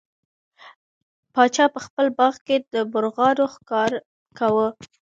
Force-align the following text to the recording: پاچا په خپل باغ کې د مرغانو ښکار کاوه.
پاچا 1.33 1.65
په 1.73 1.79
خپل 1.85 2.05
باغ 2.17 2.35
کې 2.45 2.55
د 2.71 2.73
مرغانو 2.93 3.45
ښکار 3.53 3.91
کاوه. 4.37 4.67